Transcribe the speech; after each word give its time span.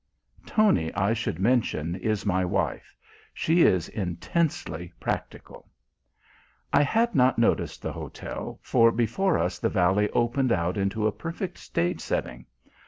Tony, 0.47 0.91
I 0.95 1.13
should 1.13 1.37
mention, 1.37 1.93
is 1.93 2.25
my 2.25 2.43
wife. 2.43 2.95
She 3.35 3.61
is 3.61 3.87
intensely 3.87 4.91
practical. 4.99 5.69
I 6.73 6.81
had 6.81 7.13
not 7.13 7.37
noticed 7.37 7.83
the 7.83 7.93
hotel, 7.93 8.59
for 8.63 8.91
before 8.91 9.37
us 9.37 9.59
the 9.59 9.69
valley 9.69 10.09
opened 10.09 10.51
out 10.51 10.75
into 10.75 11.05
a 11.05 11.11
perfect 11.11 11.59
stage 11.59 12.01
setting. 12.01 12.47